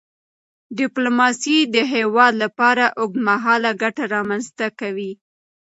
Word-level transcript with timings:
ډیپلوماسي 0.79 1.57
د 1.75 1.75
هیواد 1.93 2.33
لپاره 2.43 2.83
اوږدمهاله 2.99 3.71
ګټه 3.81 4.03
رامنځته 4.15 4.67
کوي. 4.79 5.11